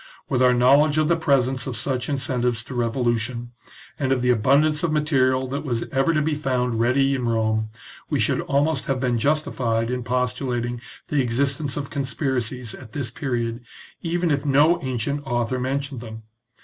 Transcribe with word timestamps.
With 0.29 0.41
our 0.41 0.51
knowledge 0.55 0.97
of 0.97 1.07
the 1.09 1.15
presence 1.15 1.67
of 1.67 1.77
such 1.77 2.09
incentives 2.09 2.63
to 2.63 2.73
revolution^ 2.73 3.49
and 3.99 4.11
of 4.11 4.23
the 4.23 4.31
abundance 4.31 4.81
of 4.81 4.91
material 4.91 5.45
that 5.49 5.63
was 5.63 5.83
ever 5.91 6.11
to 6.11 6.23
be 6.23 6.33
found 6.33 6.79
ready 6.79 7.13
in 7.13 7.29
Rome, 7.29 7.69
we 8.09 8.19
should 8.19 8.41
almost 8.41 8.85
have 8.87 8.99
been 8.99 9.19
justified 9.19 9.91
in 9.91 10.01
postulating 10.03 10.81
the 11.09 11.21
existence 11.21 11.77
of 11.77 11.91
conspiracies 11.91 12.73
at 12.73 12.93
this 12.93 13.11
period, 13.11 13.63
even 14.01 14.31
if 14.31 14.43
no 14.43 14.81
ancient 14.81 15.21
author 15.23 15.59
mentioned 15.59 16.01
them. 16.01 16.23